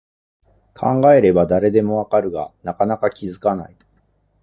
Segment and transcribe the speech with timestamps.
[0.73, 3.77] 考えれば誰でもわかるが、なかなか気づかない